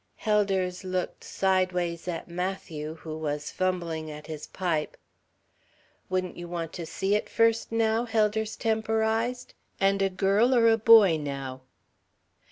[0.15, 4.97] Helders looked sidewise at Matthew, who was fumbling at his pipe.
[6.09, 9.53] "Wouldn't you want to see it first, now?" Helders temporized.
[9.79, 11.61] "And a girl or a boy, now?"